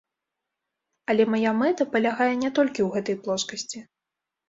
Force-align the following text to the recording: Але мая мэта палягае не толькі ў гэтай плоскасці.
Але 1.13 1.27
мая 1.35 1.53
мэта 1.61 1.89
палягае 1.93 2.33
не 2.43 2.53
толькі 2.59 2.81
ў 2.89 2.93
гэтай 2.99 3.15
плоскасці. 3.25 3.89